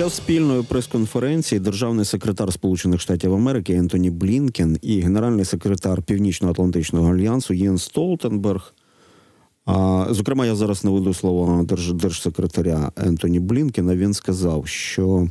[0.00, 7.54] час спільної прес-конференції державний секретар Сполучених Штатів Америки Ентоні Блінкен і генеральний секретар Північно-Атлантичного альянсу
[7.54, 8.74] Єн Столтенберг.
[9.66, 13.96] А, зокрема, я зараз наведу слово держ, держсекретаря Ентоні Блінкена.
[13.96, 15.28] Він сказав, що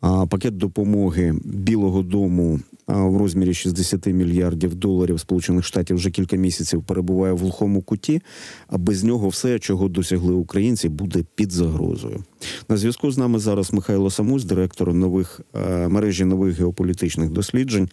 [0.00, 7.32] пакет допомоги Білого Дому в розмірі 60 мільярдів доларів Сполучених Штатів вже кілька місяців перебуває
[7.32, 8.22] в глухому куті,
[8.66, 12.24] а без нього все, чого досягли українці, буде під загрозою.
[12.68, 17.88] На зв'язку з нами зараз Михайло Самусь, директор нових е, мережі нових геополітичних досліджень.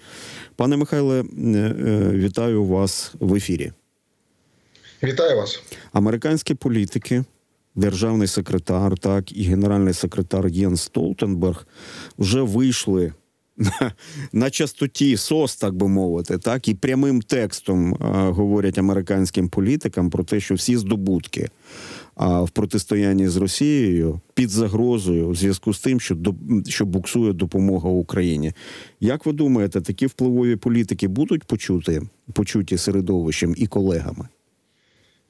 [0.56, 3.72] Пане Михайле, е, е, вітаю вас в ефірі.
[5.04, 5.64] Вітаю вас.
[5.94, 7.24] Американські політики,
[7.76, 11.68] державний секретар, так і генеральний секретар Єн Столтенберг
[12.18, 13.14] вже вийшли
[13.58, 13.92] на,
[14.34, 20.24] на частоті СОС, так би мовити, так і прямим текстом а, говорять американським політикам про
[20.24, 21.50] те, що всі здобутки
[22.16, 26.36] а, в протистоянні з Росією під загрозою в зв'язку з тим, що до
[26.68, 28.54] що буксує допомога Україні.
[29.00, 32.02] Як ви думаєте, такі впливові політики будуть почути
[32.34, 34.28] почуті середовищем і колегами?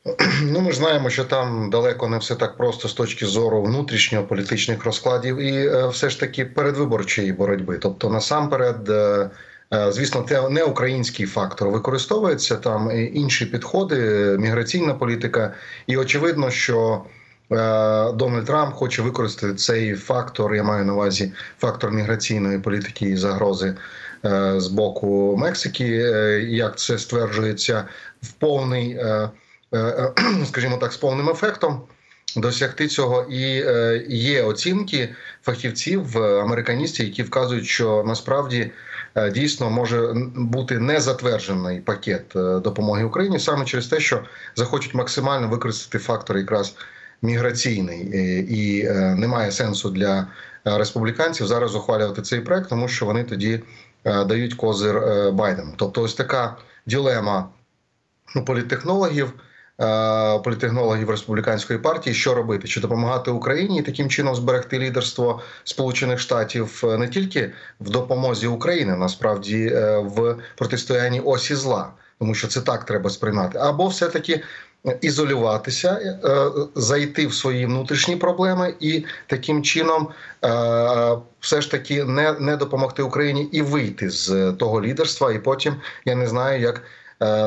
[0.44, 5.38] Ну, ми знаємо, що там далеко не все так просто з точки зору внутрішньополітичних розкладів
[5.38, 7.78] і е, все ж таки передвиборчої боротьби.
[7.78, 9.30] Тобто, насамперед, е,
[9.74, 13.98] е, звісно, не український фактор використовується там інші підходи,
[14.40, 15.54] міграційна політика,
[15.88, 17.04] і очевидно, що.
[18.14, 20.56] Дональд Трамп хоче використати цей фактор.
[20.56, 23.76] Я маю на увазі фактор міграційної політики і загрози
[24.58, 25.86] з боку Мексики.
[26.50, 27.86] Як це стверджується
[28.22, 29.00] в повний
[30.46, 31.82] скажімо так, з повним ефектом.
[32.38, 38.72] Досягти цього і е, є оцінки фахівців американістів, які вказують, що насправді
[39.34, 42.24] дійсно може бути не затверджений пакет
[42.64, 44.24] допомоги Україні саме через те, що
[44.56, 46.76] захочуть максимально використати фактор якраз
[47.22, 48.00] міграційний,
[48.50, 50.28] і немає сенсу для
[50.66, 53.60] республіканців зараз ухвалювати цей проект, тому що вони тоді
[54.06, 55.02] дають козир
[55.34, 55.74] Байдену.
[55.76, 57.50] Тобто, ось така ділема
[58.36, 59.34] ну, політтехнологів.
[59.82, 66.20] Е, політехнологів республіканської партії, що робити, чи допомагати Україні і таким чином зберегти лідерство Сполучених
[66.20, 72.48] Штатів е, не тільки в допомозі України, насправді е, в протистоянні осі зла, тому що
[72.48, 74.44] це так треба сприймати, або все таки.
[75.02, 76.20] Ізолюватися,
[76.76, 80.08] зайти в свої внутрішні проблеми і таким чином
[81.40, 85.32] все ж таки не не допомогти Україні і вийти з того лідерства.
[85.32, 85.76] І потім
[86.06, 86.82] я не знаю, як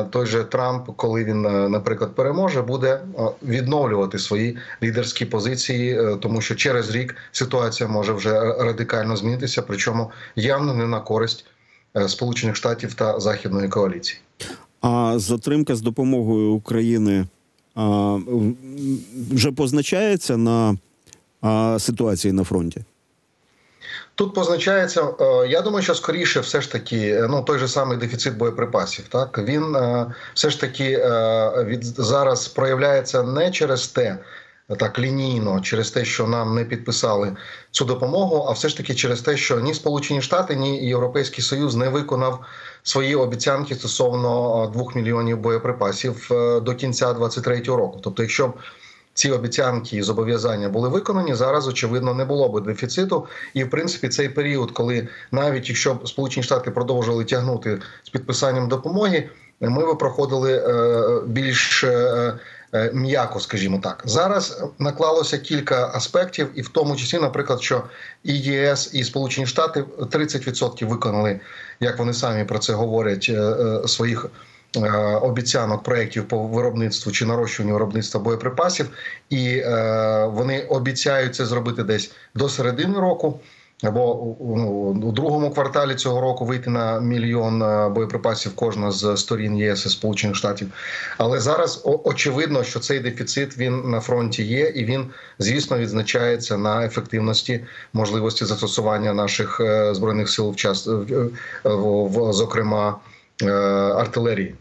[0.09, 3.01] той же Трамп, коли він, е, наприклад, переможе, буде е,
[3.43, 10.73] відновлювати свої лідерські позиції, тому що через рік ситуація може вже радикально змінитися, причому явно
[10.73, 11.45] не на користь
[12.07, 14.19] Сполучених Штатів та Західної коаліції.
[14.81, 17.25] А затримка з допомогою України
[17.75, 18.17] а,
[19.31, 20.77] вже позначається на
[21.41, 22.83] а, ситуації на фронті.
[24.19, 27.97] Тут позначається, е, я думаю, що скоріше, все ж таки, е, ну той же самий
[27.97, 29.07] дефіцит боєприпасів.
[29.07, 30.97] Так він е, все ж таки
[31.65, 34.17] від зараз проявляється не через те,
[34.77, 37.35] так лінійно, через те, що нам не підписали
[37.71, 41.75] цю допомогу, а все ж таки через те, що ні Сполучені Штати, ні Європейський Союз
[41.75, 42.39] не виконав
[42.83, 46.27] свої обіцянки стосовно 2 мільйонів боєприпасів
[46.61, 47.99] до кінця 2023 року.
[48.03, 48.53] Тобто, якщо б
[49.19, 51.35] ці обіцянки і зобов'язання були виконані.
[51.35, 53.27] Зараз очевидно не було би дефіциту.
[53.53, 59.29] І в принципі цей період, коли навіть якщо Сполучені Штати продовжили тягнути з підписанням допомоги,
[59.59, 62.33] ми би проходили е, більш е,
[62.73, 64.03] е, м'яко, скажімо так.
[64.05, 67.83] Зараз наклалося кілька аспектів, і в тому числі, наприклад, що
[68.23, 71.39] і ЄС, і Сполучені Штати 30% виконали,
[71.79, 73.31] як вони самі про це говорять,
[73.85, 74.25] своїх.
[74.77, 74.81] Е,
[75.21, 78.89] обіцянок проєктів по виробництву чи нарощуванню виробництва боєприпасів,
[79.29, 83.39] і е, вони обіцяють це зробити десь до середини року.
[83.83, 84.67] Або ну,
[85.03, 89.89] у другому кварталі цього року вийти на мільйон е, боєприпасів кожна з сторін ЄС і
[89.89, 90.71] Сполучених Штатів.
[91.17, 95.05] Але зараз очевидно, що цей дефіцит він на фронті є, і він,
[95.39, 99.61] звісно, відзначається на ефективності можливості застосування наших
[99.91, 100.89] збройних сил в час
[101.63, 102.99] в зокрема
[103.95, 104.55] артилерії.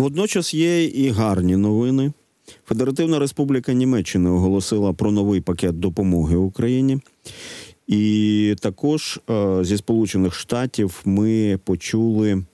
[0.00, 2.12] Водночас є і гарні новини.
[2.66, 6.98] Федеративна Республіка Німеччина оголосила про новий пакет допомоги Україні.
[7.86, 12.44] І також е, зі Сполучених Штатів ми почули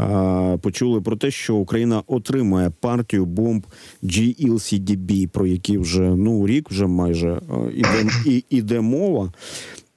[0.00, 3.66] е, почули про те, що Україна отримає партію бомб
[4.02, 7.40] GLCDB, про які вже ну рік вже майже е,
[7.74, 9.32] іде, і, іде мова.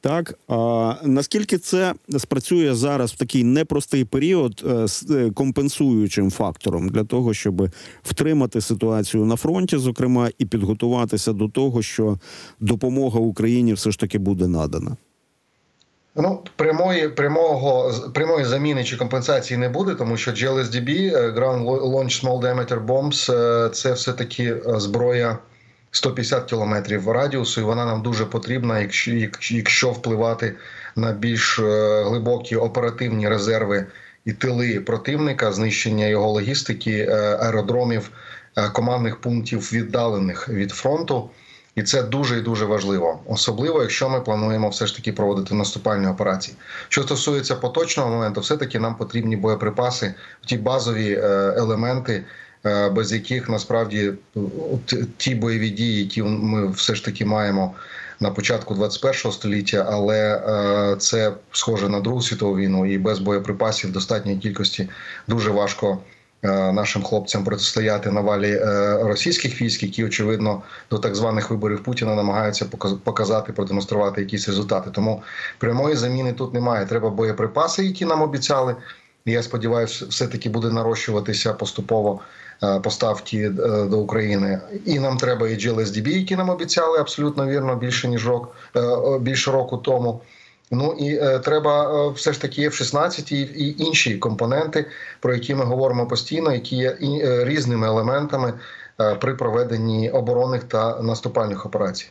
[0.01, 6.89] Так а наскільки це спрацює зараз в такий непростий період е, з е, компенсуючим фактором
[6.89, 7.69] для того, щоб
[8.03, 12.19] втримати ситуацію на фронті, зокрема, і підготуватися до того, що
[12.59, 14.97] допомога Україні все ж таки буде надана?
[16.15, 22.23] Ну, прямої прямого прямої заміни чи компенсації не буде, тому що GLSDB, е, Ground Launch
[22.23, 25.38] Small Diameter Bombs, е, це все таки зброя
[25.97, 29.11] 150 кілометрів радіусу, і вона нам дуже потрібна, якщо
[29.51, 30.55] якщо впливати
[30.95, 33.85] на більш е, глибокі оперативні резерви
[34.25, 37.07] і тили противника, знищення його логістики,
[37.41, 38.11] аеродромів,
[38.73, 41.29] командних пунктів віддалених від фронту.
[41.77, 46.07] І це дуже і дуже важливо, особливо якщо ми плануємо все ж таки проводити наступальні
[46.07, 46.57] операції.
[46.89, 50.13] Що стосується поточного моменту, все таки нам потрібні боєприпаси,
[50.45, 52.23] ті базові е, елементи, е,
[52.95, 54.13] без яких насправді
[55.17, 57.73] ті бойові дії, які ми все ж таки маємо
[58.19, 63.91] на початку 21 століття, але е, це схоже на Другу світову війну, і без боєприпасів
[63.91, 64.89] достатньої кількості
[65.27, 65.97] дуже важко.
[66.43, 70.61] Е, нашим хлопцям протистояти навалі е, російських військ, які очевидно
[70.91, 72.65] до так званих виборів Путіна намагаються
[73.03, 74.89] показати, продемонструвати якісь результати.
[74.91, 75.23] Тому
[75.57, 76.85] прямої заміни тут немає.
[76.85, 78.75] Треба боєприпаси, які нам обіцяли.
[79.25, 82.46] Я сподіваюся, все таки буде нарощуватися поступово е,
[82.83, 83.50] поставки
[83.89, 84.59] до України.
[84.86, 88.56] І нам треба і GLSDB, які нам обіцяли абсолютно вірно більше ніж рок
[89.21, 90.21] більше року тому.
[90.71, 94.86] Ну і е, треба е, все ж таки F-16 і, і інші компоненти,
[95.19, 98.54] про які ми говоримо постійно, які є і, е, різними елементами
[99.01, 102.07] е, при проведенні оборонних та наступальних операцій.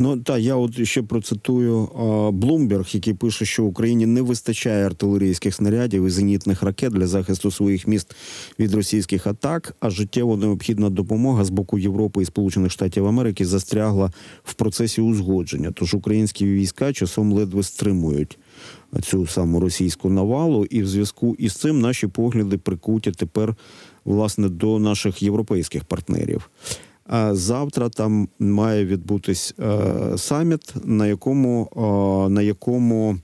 [0.00, 1.88] Ну та я от ще процитую
[2.32, 7.86] Блумберг, який пише, що Україні не вистачає артилерійських снарядів і зенітних ракет для захисту своїх
[7.86, 8.16] міст
[8.58, 9.76] від російських атак.
[9.80, 14.12] А життєво необхідна допомога з боку Європи і Сполучених Штатів Америки застрягла
[14.44, 15.72] в процесі узгодження.
[15.74, 18.38] Тож українські війська часом ледве стримують
[19.02, 23.56] цю саму російську навалу, і в зв'язку із цим наші погляди прикуті тепер
[24.04, 26.50] власне до наших європейських партнерів.
[27.32, 31.68] Завтра там має відбутись е, саміт, на якому
[32.30, 33.18] на якому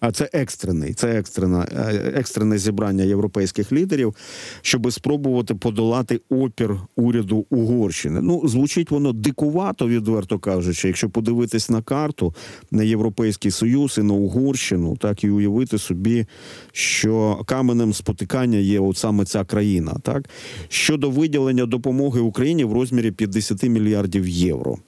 [0.00, 4.14] а це екстрений, це екстрена, е, екстрене зібрання європейських лідерів,
[4.62, 8.20] щоб спробувати подолати опір уряду Угорщини.
[8.20, 10.88] Ну звучить воно дикувато, відверто кажучи.
[10.88, 12.34] Якщо подивитись на карту
[12.70, 16.26] на європейський союз і на Угорщину, так і уявити собі,
[16.72, 20.28] що каменем спотикання є от саме ця країна, так
[20.68, 24.78] щодо виділення допомоги Україні в розмірі 50 мільярдів євро.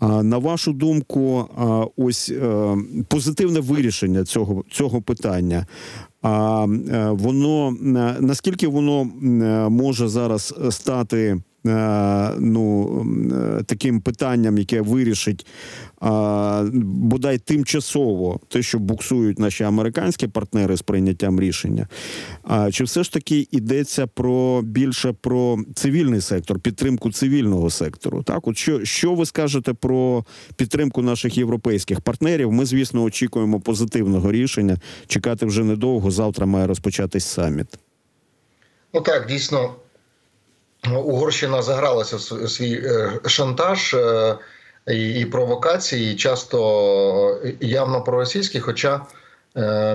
[0.00, 1.48] На вашу думку,
[1.96, 2.76] ось е,
[3.08, 5.66] позитивне вирішення цього цього питання.
[6.22, 7.76] А е, воно
[8.20, 9.04] наскільки воно
[9.70, 11.57] може зараз стати Е,
[12.38, 12.88] ну
[13.32, 15.46] е, таким питанням, яке вирішить
[16.72, 21.88] бодай тимчасово те, що буксують наші американські партнери з прийняттям рішення.
[22.72, 28.22] Чи все ж таки йдеться про більше про цивільний сектор, підтримку цивільного сектору?
[28.22, 30.24] Так, от що, що ви скажете про
[30.56, 32.52] підтримку наших європейських партнерів?
[32.52, 34.76] Ми, звісно, очікуємо позитивного рішення.
[35.06, 36.10] Чекати вже недовго.
[36.10, 37.78] Завтра має розпочатись саміт.
[38.94, 39.74] Ну так, дійсно.
[40.86, 44.36] Угорщина загралася в свій е, шантаж е,
[44.86, 48.60] і провокації, часто е, явно проросійські.
[48.60, 49.00] Хоча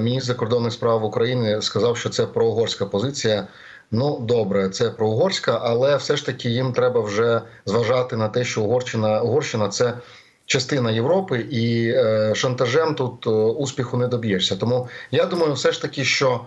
[0.01, 3.47] міністр закордонних справ України сказав, що це проугорська позиція.
[3.91, 8.61] Ну добре, це проугорська, але все ж таки їм треба вже зважати на те, що
[8.61, 9.93] Угорщина Угорщина це
[10.45, 11.93] частина Європи, і
[12.35, 13.27] шантажем тут
[13.57, 14.55] успіху не доб'єшся.
[14.55, 16.41] Тому я думаю, все ж таки, що.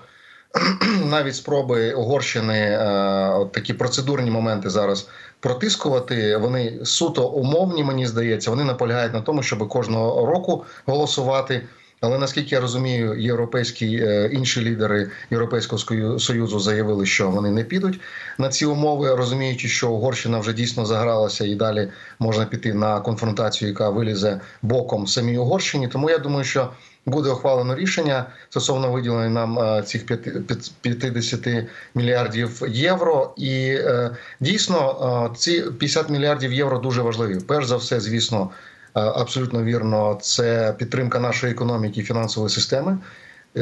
[1.05, 5.09] навіть спроби Угорщини е, такі процедурні моменти зараз
[5.41, 6.37] протискувати.
[6.37, 8.51] Вони суто умовні, мені здається.
[8.51, 11.63] Вони наполягають на тому, щоб кожного року голосувати.
[12.01, 18.01] Але наскільки я розумію, європейські е, інші лідери Європейського союзу заявили, що вони не підуть
[18.39, 21.89] на ці умови, розуміючи, що Угорщина вже дійсно загралася, і далі
[22.19, 25.89] можна піти на конфронтацію, яка вилізе боком самій Угорщині.
[25.89, 26.71] Тому я думаю, що
[27.07, 30.07] буде ухвалено рішення стосовно виділення нам е, цих
[31.01, 31.49] 50
[31.95, 33.35] мільярдів євро.
[33.37, 34.11] І е,
[34.41, 37.39] дійсно ці 50 мільярдів євро дуже важливі.
[37.47, 38.51] Перш за все, звісно.
[38.93, 42.99] Абсолютно вірно, це підтримка нашої економіки і фінансової системи.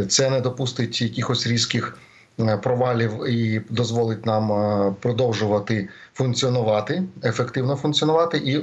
[0.09, 1.99] Це не допустить якихось різких
[2.41, 8.63] е, провалів і дозволить нам е, продовжувати функціонувати, ефективно функціонувати і е,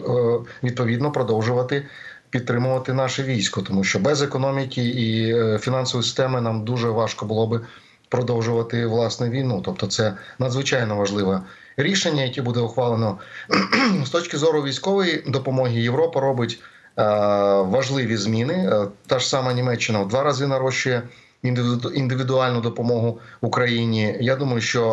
[0.63, 1.85] відповідно продовжувати
[2.31, 7.61] підтримувати наше військо, тому що без економіки і фінансової системи нам дуже важко було би
[8.09, 9.61] продовжувати власне війну.
[9.65, 11.41] Тобто, це надзвичайно важливе
[11.77, 13.17] рішення, яке буде ухвалено
[14.05, 15.81] з точки зору військової допомоги.
[15.81, 16.59] Європа робить
[17.65, 18.53] важливі зміни.
[18.53, 21.01] Е, Та ж сама Німеччина в два рази нарощує
[21.93, 24.17] індивідуальну допомогу Україні.
[24.19, 24.83] Я думаю, що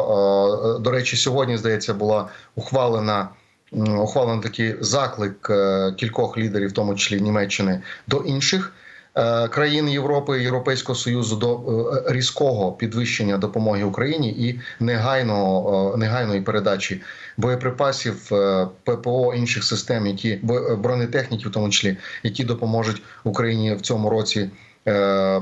[0.79, 3.29] е, до речі, сьогодні здається була ухвалена.
[3.75, 8.73] М, Ухвалений такий заклик е, кількох лідерів, в тому числі Німеччини, до інших
[9.15, 17.03] е, країн Європи, Європейського союзу до е, різкого підвищення допомоги Україні і негайного негайної передачі
[17.37, 18.31] боєприпасів,
[18.85, 20.39] ППО інших систем, які
[20.79, 24.51] бронетехніки, в тому числі, які допоможуть Україні в цьому році.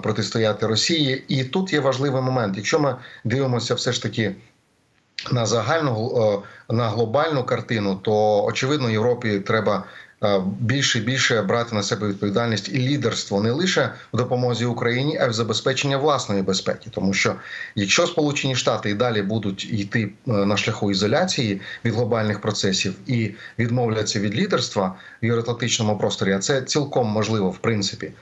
[0.02, 2.56] Протистояти Росії, і тут є важливий момент.
[2.56, 4.34] Якщо ми дивимося, все ж таки
[5.32, 5.92] на загальну
[6.68, 9.84] е, на глобальну картину, то очевидно Європі треба
[10.24, 15.18] е, більше і більше брати на себе відповідальність і лідерство не лише в допомозі Україні,
[15.18, 16.90] а й в забезпечення власної безпеки.
[16.90, 17.34] Тому що
[17.74, 23.34] якщо Сполучені Штати і далі будуть йти е, на шляху ізоляції від глобальних процесів і
[23.58, 28.12] відмовляться від лідерства в євроатлантичному просторі, а це цілком можливо в принципі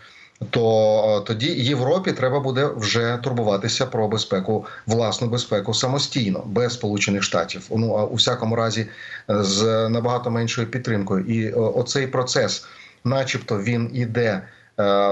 [0.51, 7.23] то е, тоді Європі треба буде вже турбуватися про безпеку, власну безпеку самостійно, без Сполучених
[7.23, 7.67] Штатів.
[7.71, 8.87] Ну а у всякому разі,
[9.31, 11.25] е, з набагато меншою підтримкою.
[11.25, 12.67] І е, оцей процес,
[13.05, 14.43] начебто, він іде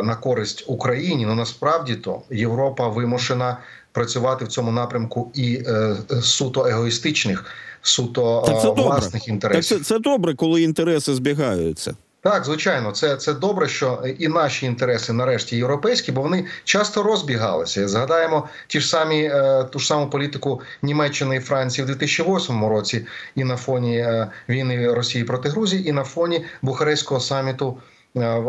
[0.04, 1.26] на користь Україні.
[1.26, 3.56] Ну насправді то Європа вимушена
[3.92, 7.44] працювати в цьому напрямку і е, суто егоїстичних,
[7.82, 8.82] суто Так це добре.
[8.84, 9.78] власних Так інтересів.
[9.78, 11.94] це, це добре, коли інтереси збігаються.
[12.22, 17.88] Так, звичайно, це, це добре, що і наші інтереси нарешті європейські, бо вони часто розбігалися.
[17.88, 23.06] Згадаємо ті ж самі е, ту ж саму політику Німеччини і Франції в 2008 році,
[23.34, 27.78] і на фоні е, війни Росії проти Грузії, і на фоні Бухарестського саміту.
[28.16, 28.40] Е, е,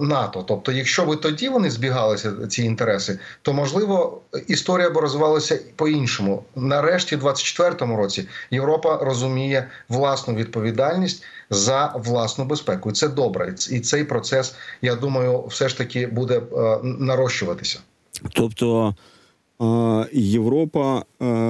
[0.00, 6.42] НАТО, тобто, якщо би тоді вони збігалися ці інтереси, то можливо історія б розвивалася по-іншому.
[6.56, 12.90] Нарешті, в 24-му році, Європа розуміє власну відповідальність за власну безпеку.
[12.90, 13.54] І це добре.
[13.70, 17.80] І цей процес, я думаю, все ж таки буде е, нарощуватися.
[18.32, 18.94] Тобто
[20.12, 21.02] Європа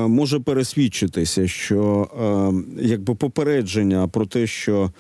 [0.09, 2.09] може пересвідчитися, що
[2.81, 4.91] якби попередження про те, що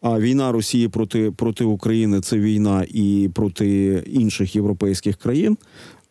[0.00, 5.56] а війна Росії проти, проти України це війна і проти інших європейських країн.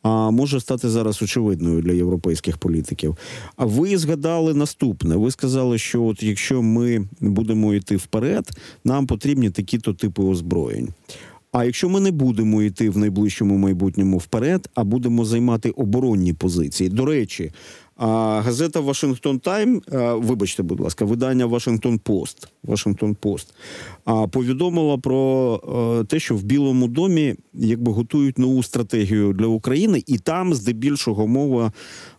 [0.02, 3.18] А може стати зараз очевидною для європейських політиків.
[3.56, 8.50] А ви згадали наступне: ви сказали, що от якщо ми будемо йти вперед,
[8.86, 10.90] нам потрібні такі-то типи озброєнь.
[11.52, 16.90] А якщо ми не будемо йти в найближчому майбутньому вперед, а будемо займати оборонні позиції.
[16.90, 17.52] До речі,
[18.00, 19.82] а, газета Вашингтон Тайм,
[20.16, 22.48] вибачте, будь ласка, видання Вашингтон Пост.
[22.64, 23.54] Вашингтон Пост
[24.32, 30.18] повідомила про е, те, що в Білому домі якби готують нову стратегію для України, і
[30.18, 31.72] там здебільшого мова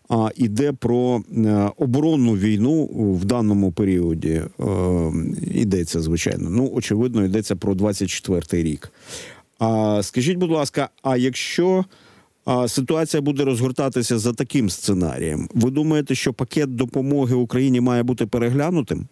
[0.08, 2.84] а, іде про е, оборонну війну
[3.20, 4.42] в даному періоді.
[4.60, 6.50] Е, йдеться, звичайно.
[6.50, 8.92] Ну, очевидно, йдеться про 24-й рік.
[9.58, 11.84] А скажіть, будь ласка, а якщо
[12.44, 18.26] а, ситуація буде розгортатися за таким сценарієм, ви думаєте, що пакет допомоги Україні має бути
[18.26, 19.06] переглянутим?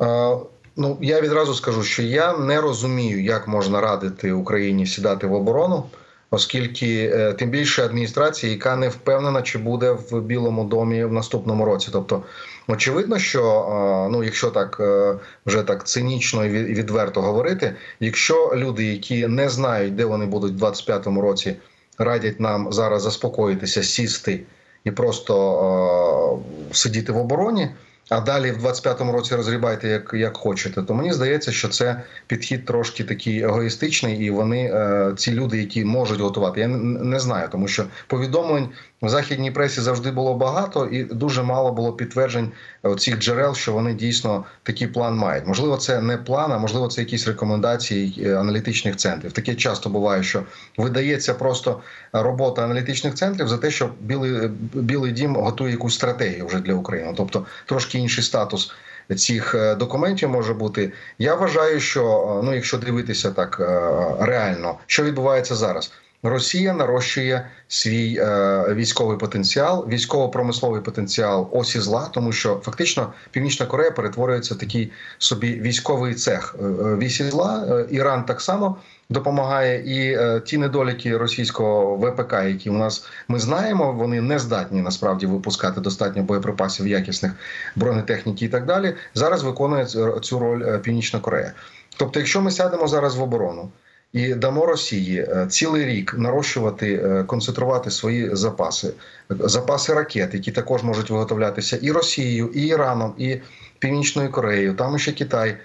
[0.00, 0.36] Е,
[0.76, 5.84] Ну я відразу скажу, що я не розумію, як можна радити Україні сідати в оборону,
[6.30, 11.64] оскільки е, тим більше адміністрація, яка не впевнена, чи буде в Білому домі в наступному
[11.64, 11.88] році.
[11.92, 12.22] Тобто,
[12.68, 15.14] очевидно, що ну, якщо так е,
[15.46, 20.64] вже так цинічно і відверто говорити, якщо люди, які не знають, де вони будуть в
[20.64, 21.56] 25-му році,
[21.98, 24.40] радять нам зараз заспокоїтися, сісти
[24.84, 27.68] і просто е, сидіти в обороні.
[28.08, 30.82] А далі в 25-му році розгрібайте як, як хочете.
[30.82, 35.84] То мені здається, що це підхід трошки такий егоїстичний, і вони е, ці люди, які
[35.84, 38.68] можуть готувати, я не знаю, тому що повідомлень
[39.04, 42.52] в західній пресі завжди було багато, і дуже мало було підтверджень
[42.86, 45.46] е, цих джерел, що вони дійсно такий план мають.
[45.46, 49.32] Можливо, це не план, а можливо, це якісь рекомендації е, аналітичних центрів.
[49.32, 50.42] Таке часто буває, що
[50.76, 51.80] видається просто
[52.12, 57.14] робота аналітичних центрів за те, що білий білий дім готує якусь стратегію вже для України,
[57.16, 58.72] тобто трошки інший статус.
[59.16, 60.92] Цих е, документів може бути.
[61.18, 62.02] Я вважаю, що
[62.40, 65.92] е, ну, якщо дивитися так е, реально, що відбувається зараз,
[66.24, 73.90] Росія нарощує свій е, військовий потенціал, військово-промисловий потенціал осі зла, тому що фактично Північна Корея
[73.90, 77.64] перетворюється в такий собі військовий цех е, е, вісі зла.
[77.68, 78.76] Е, Іран так само
[79.10, 84.82] допомагає, і е, ті недоліки російського ВПК, які у нас ми знаємо, вони не здатні
[84.82, 87.32] насправді випускати достатньо боєприпасів якісних
[87.76, 88.94] бронетехніки і так далі.
[89.14, 89.84] Зараз виконує
[90.22, 91.52] цю- роль Північна Корея.
[91.96, 93.70] Тобто, якщо ми сядемо зараз в оборону
[94.14, 98.92] і дамо Росії е, цілий рік нарощувати, е, концентрувати свої запаси,
[99.30, 103.36] запаси ракет, які також можуть виготовлятися і Росією, і Іраном, і
[103.78, 105.56] Північною Кореєю, там ще Китай е,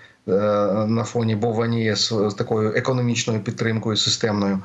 [0.87, 4.59] на фоні Бованії з, такою економічною підтримкою системною.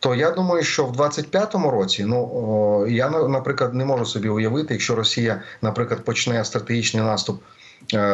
[0.00, 4.74] То я думаю, що в 25-му році, ну я на- наприклад не можу собі уявити,
[4.74, 7.42] якщо Росія, наприклад, почне стратегічний наступ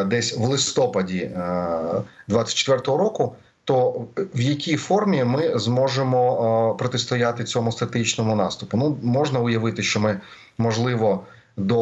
[0.07, 3.37] десь в листопаді е, 24-го року.
[3.67, 8.77] То в якій формі ми зможемо е, протистояти цьому стратегічному наступу?
[8.77, 10.21] Ну можна уявити, що ми
[10.59, 11.25] можливо
[11.57, 11.77] до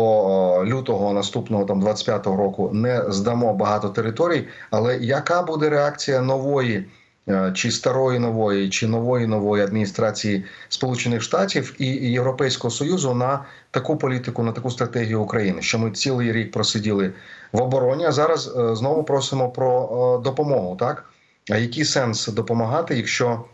[0.60, 4.48] е, лютого наступного там 25-го року не здамо багато територій.
[4.70, 6.86] Але яка буде реакція нової
[7.28, 13.96] е, чи старої нової, чи нової нової адміністрації Сполучених Штатів і Європейського Союзу на таку
[13.96, 15.62] політику, на таку стратегію України?
[15.62, 17.12] Що ми цілий рік просиділи
[17.52, 21.04] в обороні, а зараз знову просимо про допомогу, так?
[21.50, 23.44] А який сенс допомагати, якщо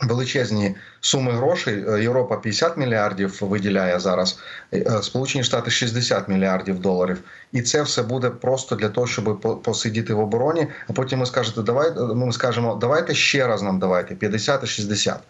[0.00, 4.38] величезні суми грошей е, Європа 50 мільярдів виділяє зараз,
[4.74, 10.14] е, Сполучені Штати 60 мільярдів доларів, і це все буде просто для того, щоб посидіти
[10.14, 10.66] в обороні.
[10.88, 15.20] А потім ми скажете, давай ми скажемо, давайте ще раз нам давайте 50 і 60.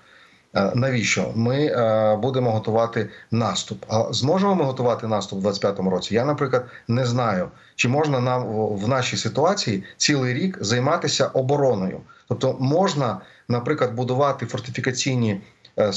[0.57, 3.85] Е, Навіщо ми е, будемо готувати наступ?
[3.89, 6.15] А зможемо ми готувати наступ у 25-му році?
[6.15, 8.45] Я, наприклад, не знаю, чи можна нам
[8.77, 12.01] в- нашій ситуації цілий рік займатися обороною.
[12.29, 15.41] Тобто можна, наприклад, будувати фортифікаційні
[15.79, 15.93] е,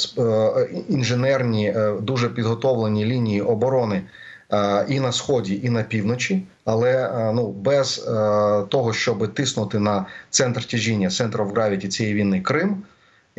[0.89, 4.01] інженерні, дуже підготовлені лінії оборони
[4.88, 7.98] і на сході, і на півночі, але ну без
[8.70, 12.84] того, щоб тиснути на центр тяжіння, center of gravity цієї війни Крим.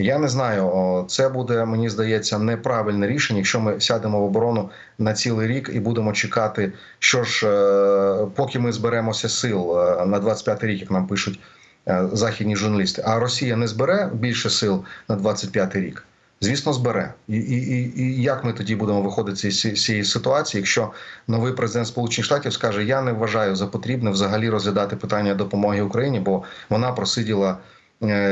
[0.00, 5.14] Я не знаю, це буде, мені здається, неправильне рішення, якщо ми сядемо в оборону на
[5.14, 10.64] цілий рік і будемо чекати, що ж, е, поки ми зберемося сил е, на 25
[10.64, 11.40] рік, як нам пишуть
[11.88, 13.02] е, західні журналісти.
[13.06, 16.04] А Росія не збере більше сил на 25 рік.
[16.42, 17.14] Звісно, збере.
[17.28, 20.90] І, і, і, як ми тоді будемо виходити з цієї- ситуації, якщо
[21.28, 26.20] новий президент Сполучених Штатів скаже: Я не вважаю за потрібне взагалі розглядати питання допомоги Україні,
[26.20, 27.56] бо вона просиділа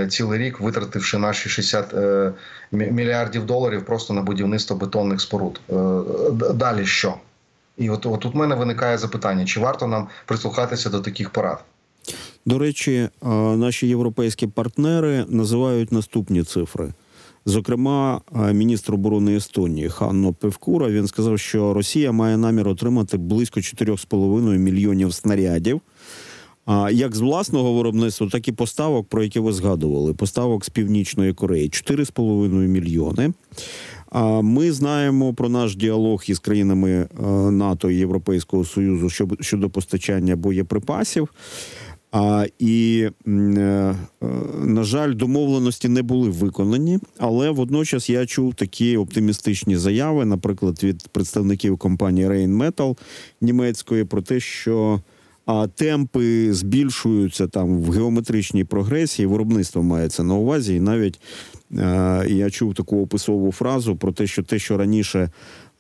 [0.09, 2.33] цілий рік, витративши наші 60 е,
[2.73, 5.61] мільярдів доларів просто на будівництво бетонних споруд.
[5.71, 5.75] Е,
[6.55, 7.15] Далі що?
[7.77, 11.65] І от, от тут в мене виникає запитання: чи варто нам прислухатися до таких порад?
[12.47, 16.93] До речі, е, наші європейські партнери називають наступні цифри.
[17.47, 23.61] Зокрема, е, міністр оборони Естонії Ханно Певкура він сказав, що Росія має намір отримати близько
[23.61, 25.81] 4,5 мільйонів снарядів.
[26.71, 31.33] А як з власного виробництва, так і поставок, про які ви згадували, поставок з північної
[31.35, 33.33] Кореї 4,5 мільйони.
[34.11, 40.37] А ми знаємо про наш діалог із країнами е, НАТО і Європейського Союзу щодо- постачання
[40.37, 41.29] боєприпасів.
[42.13, 43.97] А, і, е, е,
[44.65, 51.09] на жаль, домовленості не були виконані, але водночас я чув такі оптимістичні заяви, наприклад, від
[51.09, 52.97] представників компанії Rheinmetall
[53.41, 55.01] німецької, про те, що
[55.49, 61.21] а, темпи збільшуються там в геометричній прогресії, виробництво мається на увазі, і навіть
[61.73, 65.31] е, я чув таку описову фразу про те, що те, що раніше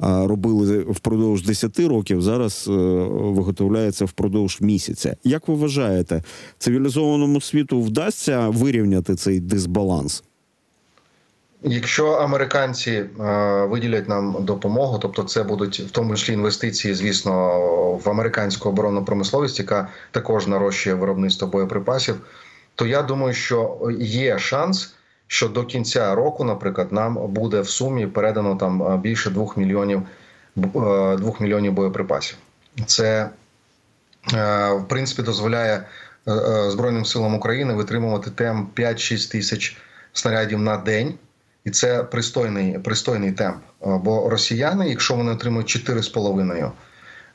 [0.00, 2.72] робили впродовж 10 років, зараз е,
[3.10, 5.16] виготовляється впродовж місяця.
[5.24, 6.22] Як ви вважаєте,
[6.58, 10.22] цивілізованому світу вдасться вирівняти цей дисбаланс?
[11.62, 13.04] Якщо американці е,
[13.64, 17.60] виділять нам допомогу, тобто це будуть в тому числі інвестиції, звісно,
[18.04, 22.20] в американську оборонну промисловість, яка також нарощує виробництво боєприпасів,
[22.74, 24.94] то я думаю, що є шанс,
[25.26, 30.02] що до кінця року, наприклад, нам буде в сумі передано там е, більше 2 мільйонів
[30.56, 30.62] е,
[31.16, 32.36] 2 мільйонів боєприпасів.
[32.86, 33.30] Це
[34.34, 35.84] е, в принципі дозволяє
[36.28, 39.76] е, Збройним силам України витримувати темп 5-6 тисяч
[40.12, 41.14] снарядів на день.
[41.68, 43.56] І це пристойний, пристойний темп.
[43.86, 46.70] Е, Бо росіяни, якщо вони отримують 4,5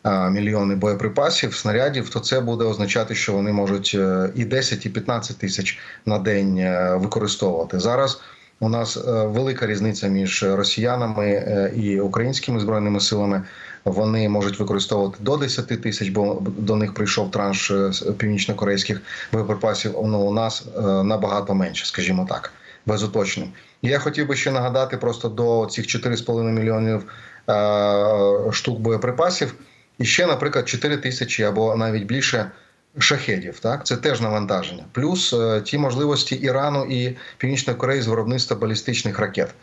[0.05, 4.89] е, мільйони боєприпасів, снарядів, то це буде означати, що вони можуть е, і 10, і
[4.89, 7.79] 15 тисяч на день використовувати.
[7.79, 8.21] Зараз
[8.59, 11.29] у нас велика різниця між росіянами
[11.75, 13.43] і українськими збройними силами.
[13.85, 17.71] Вони можуть використовувати до 10 тисяч, бо до них прийшов транш
[18.17, 19.91] північно-корейських боєприпасів.
[20.05, 20.65] Ну, у нас
[21.03, 22.51] набагато менше, скажімо так,
[22.85, 23.49] без уточнень.
[23.83, 27.05] Я хотів би ще нагадати просто до цих 4,5 мільйонів
[27.49, 29.53] е, штук боєприпасів.
[29.97, 32.51] І ще, наприклад, 4 тисячі або навіть більше
[32.99, 33.59] шахедів.
[33.59, 34.83] Так, це теж навантаження.
[34.91, 39.55] Плюс е, ті можливості Ірану і Північної Кореї з виробництва балістичних ракет.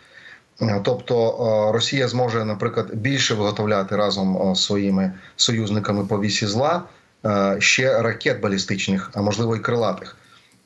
[0.63, 6.47] Е, Тобто е, Росія зможе, наприклад, більше виготовляти разом е, з своїми союзниками по вісі
[6.47, 6.83] зла
[7.59, 10.17] ще ракет балістичних, а можливо і крилатих.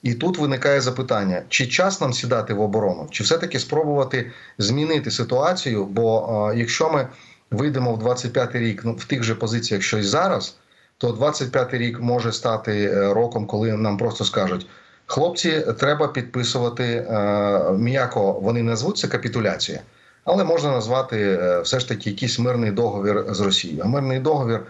[0.04, 5.84] І тут виникає запитання: чи час нам сідати в оборону, чи все-таки спробувати змінити ситуацію?
[5.84, 7.08] Бо е, якщо ми
[7.50, 10.56] вийдемо в 25-й рік ну, в тих же позиціях, що й зараз,
[10.98, 14.66] то 25-й рік може стати е, роком, коли нам просто скажуть.
[15.06, 18.32] Хлопці, треба підписувати е, м'яко.
[18.32, 19.80] Вони назвуться капітуляція,
[20.24, 23.82] але можна назвати е, все ж таки якийсь мирний договір з Росією.
[23.84, 24.60] А мирний договір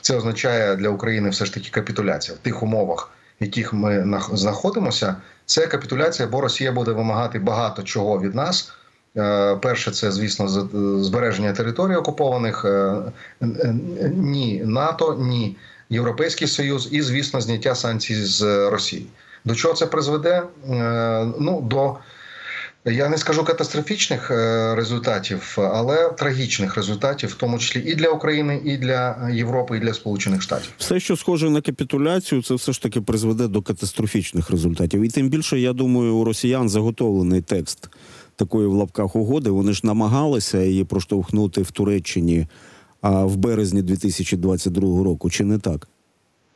[0.00, 3.10] це означає для України все ж таки капітуляція в тих умовах,
[3.42, 5.16] яких ми знаходимося.
[5.46, 8.72] Це капітуляція, бо Росія буде вимагати багато чого від нас.
[9.16, 10.48] Е, Перше, це звісно
[11.02, 12.64] збереження територій окупованих.
[12.64, 13.02] Е,
[14.14, 15.56] Ні НАТО, ні
[15.90, 19.06] Європейський Союз, і звісно, зняття санкцій з Росії.
[19.44, 20.42] До чого це призведе?
[20.70, 21.96] Е, Ну до
[22.84, 28.60] я не скажу катастрофічних е, результатів, але трагічних результатів, в тому числі і для України,
[28.64, 30.72] і для Європи, і для Сполучених Штатів.
[30.78, 35.02] Все, що схоже на капітуляцію, це все ж таки призведе до катастрофічних результатів.
[35.02, 37.88] І тим більше, я думаю, у росіян заготовлений текст
[38.36, 39.50] такої в лапках угоди.
[39.50, 42.46] Вони ж намагалися її проштовхнути в Туреччині
[43.02, 45.30] в березні 2022 року.
[45.30, 45.88] Чи не так?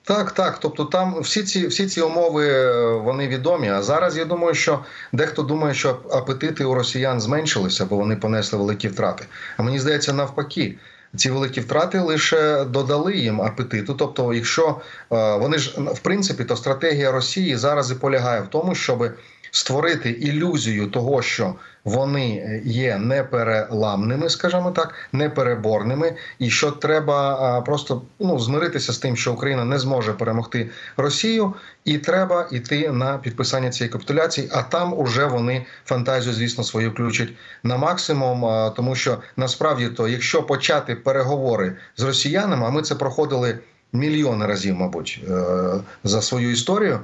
[0.06, 0.58] Так, так.
[0.58, 3.68] Тобто, там всі ці всі ці умови е, вони відомі.
[3.68, 8.58] А зараз я думаю, що дехто думає, що апетити у росіян зменшилися, бо вони понесли
[8.58, 9.24] великі втрати.
[9.56, 10.78] А мені здається, навпаки.
[11.16, 13.94] Ці великі втрати лише додали їм апетиту.
[13.94, 14.80] Тобто, якщо
[15.12, 19.10] е, вони ж в принципі, то стратегія Росії зараз і полягає в тому, щоб
[19.56, 28.38] створити ілюзію того, що вони є непереламними, скажімо так, непереборними, і що треба просто ну
[28.38, 33.92] змиритися з тим, що Україна не зможе перемогти Росію, і треба йти на підписання цієї
[33.92, 34.48] капітуляції.
[34.52, 37.28] А там уже вони фантазію, звісно, свою включать
[37.62, 38.72] на максимум.
[38.76, 43.58] Тому що насправді то, якщо почати переговори з росіянами, а ми це проходили
[43.92, 45.32] мільйони разів, мабуть, е,
[46.04, 47.00] за свою історію.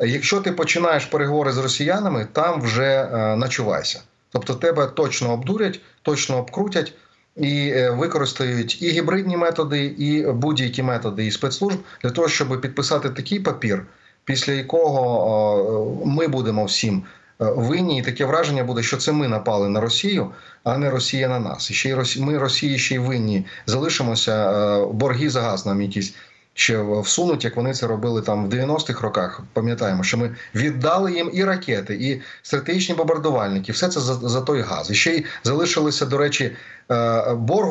[0.00, 4.02] Якщо ти починаєш переговори з росіянами, там вже е, начувайся.
[4.32, 6.92] Тобто тебе точно обдурять, точно обкрутять
[7.36, 13.10] і е, використають і гібридні методи, і будь-які методи і спецслужб для того, щоб підписати
[13.10, 13.86] такий папір,
[14.24, 17.02] після якого ми будемо всім
[17.40, 20.30] е, винні, і таке враження буде, що це ми напали на Росію,
[20.64, 21.70] а не Росія на нас.
[21.70, 22.20] І ще й Росі...
[22.20, 24.84] ми Росії ще й винні залишимося.
[24.86, 26.14] Борги за газ нам якісь
[26.54, 29.40] ще всунуть, як вони це робили там в 90-х роках.
[29.52, 33.72] Пам'ятаємо, що ми віддали їм і ракети, і стратегічні бомбардувальники.
[33.72, 34.90] Все це за, за той газ.
[34.90, 36.54] І ще й залишилися, до речі, е,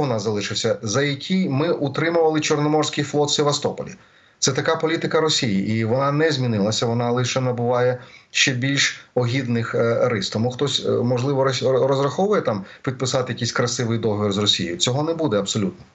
[0.07, 3.95] нас залишився, за який ми утримували Чорноморський флот в Севастополі.
[4.39, 6.85] Це така політика Росії, і вона не змінилася.
[6.85, 7.97] Вона лише набуває
[8.31, 10.29] ще більш огідних е, рис.
[10.29, 14.77] Тому хтось е, можливо роз- розраховує там підписати якийсь красивий договір з Росією.
[14.77, 15.85] Цього не буде абсолютно.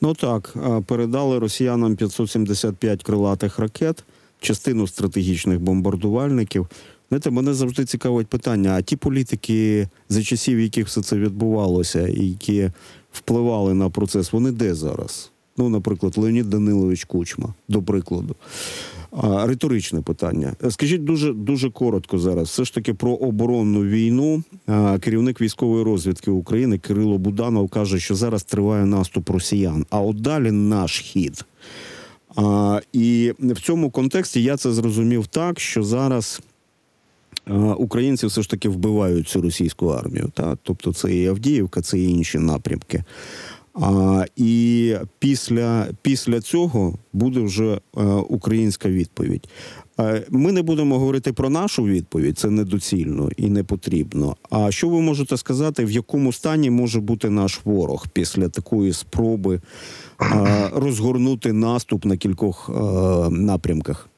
[0.00, 0.54] Ну так,
[0.86, 4.04] передали росіянам 575 крилатих ракет,
[4.40, 6.66] частину стратегічних бомбардувальників.
[7.08, 12.26] Знаєте, мене завжди цікавить питання: а ті політики, за часів яких все це відбувалося, і
[12.26, 12.70] які
[13.12, 15.30] впливали на процес, вони де зараз?
[15.56, 18.36] Ну, наприклад, Леонід Данилович Кучма, до прикладу.
[19.22, 20.52] А, риторичне питання.
[20.70, 22.48] Скажіть дуже дуже коротко зараз.
[22.48, 24.42] Все ж таки про оборонну війну.
[24.66, 29.86] А, керівник військової розвідки України Кирило Буданов каже, що зараз триває наступ росіян.
[29.90, 31.44] А от далі наш хід.
[32.36, 36.40] А, і в цьому контексті я це зрозумів так, що зараз.
[37.78, 40.30] Українці все ж таки вбивають цю російську армію.
[40.34, 40.56] Та?
[40.62, 43.04] Тобто це і Авдіївка, це і інші напрямки.
[43.74, 49.48] А, і після, після цього буде вже е, українська відповідь.
[50.00, 54.36] Е, Ми не будемо говорити про нашу відповідь, це недоцільно і не потрібно.
[54.50, 59.60] А що ви можете сказати, в якому стані може бути наш ворог після такої спроби
[60.22, 62.70] е, розгорнути наступ на кількох
[63.30, 64.08] напрямках?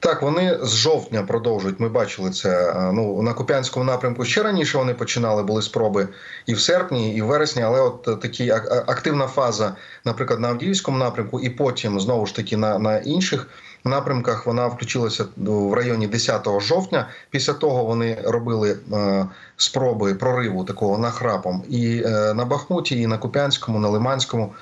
[0.00, 1.80] Так, вони з жовтня продовжують.
[1.80, 2.72] Ми бачили це.
[2.72, 6.08] е, Ну на Куп'янському напрямку ще раніше вони починали, були спроби
[6.46, 7.62] і в серпні, і в вересні.
[7.62, 12.36] Але от е, такі ак- активна фаза, наприклад, на Авдіївському напрямку, і потім знову ж
[12.36, 13.48] таки на, на інших
[13.84, 17.08] напрямках вона включилася в районі 10 жовтня.
[17.30, 23.18] Після того вони робили е, спроби прориву такого нахрапом і е, на Бахмуті, і на
[23.18, 24.52] Куп'янському, на Лиманському.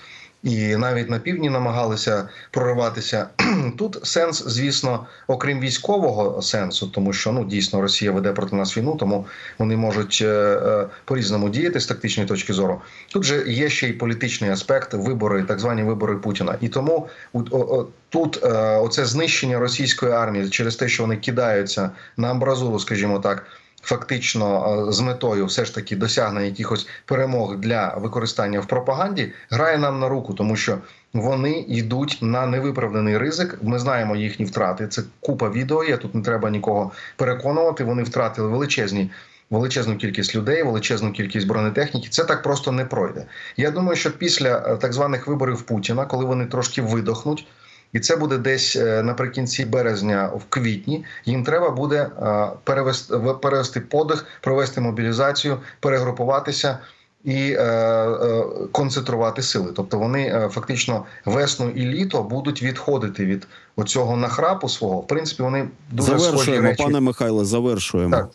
[0.43, 3.27] І навіть на півдні намагалися прориватися.
[3.79, 8.97] Тут сенс, звісно, окрім військового сенсу, тому що ну дійсно Росія веде проти нас війну,
[8.97, 9.27] тому
[9.59, 12.81] вони можуть е, е, по-різному діяти з тактичної точки зору.
[13.13, 16.57] Тут же є ще й політичний аспект вибори, так звані вибори Путіна.
[16.61, 22.31] І тому у- тут е, оце знищення російської армії через те, що вони кидаються на
[22.31, 23.47] амбразуру, скажімо так.
[23.83, 29.79] Фактично е, з метою все ж таки досягнення якихось перемог для використання в пропаганді грає
[29.79, 30.79] нам на руку, тому що
[31.13, 33.59] вони йдуть на невиправданий ризик.
[33.63, 34.89] Ми знаємо їхні втрати.
[34.89, 35.85] Це купа відео.
[35.85, 37.85] Є тут не треба нікого переконувати.
[37.85, 39.11] Вони втратили величезні.
[39.51, 43.25] Величезну кількість людей, величезну кількість бронетехніки, це так просто не пройде.
[43.57, 47.47] Я думаю, що після е, так званих виборів Путіна, коли вони трошки видохнуть,
[47.93, 51.05] І це буде десь е, наприкінці березня, в квітні.
[51.25, 56.79] Їм треба буде е, перевести, перевести подих, провести мобілізацію, перегрупуватися
[57.25, 59.73] і е, е, концентрувати сили.
[59.77, 65.01] Тобто вони е, фактично весну і літо будуть відходити від оцього нахрапу свого.
[65.01, 66.83] В принципі, вони дуже схожі Завершуємо, речі.
[66.83, 68.17] пане Михайле, завершуємо.
[68.17, 68.29] Так.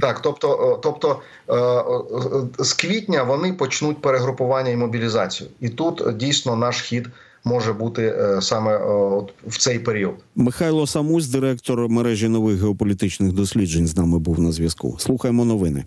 [0.00, 1.20] Так, тобто, тобто
[2.58, 7.08] е, з квітня вони почнуть перегрупування і мобілізацію, і тут дійсно наш хід
[7.46, 10.14] може бути е, саме е, от в цей період.
[10.34, 14.96] Михайло Самусь, директор мережі нових геополітичних досліджень, з нами був на зв'язку.
[14.98, 15.84] Слухаємо новини.